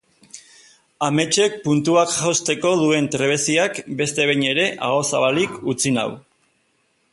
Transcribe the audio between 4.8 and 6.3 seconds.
aho zabalik utzi nau.